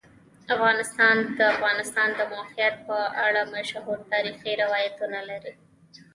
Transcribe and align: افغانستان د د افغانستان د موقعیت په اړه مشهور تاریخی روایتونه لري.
افغانستان 0.55 1.15
د 1.23 1.27
د 1.37 1.39
افغانستان 1.55 2.09
د 2.19 2.21
موقعیت 2.33 2.75
په 2.87 2.97
اړه 3.25 3.41
مشهور 3.55 3.97
تاریخی 4.11 4.51
روایتونه 4.63 5.19
لري. 5.29 5.53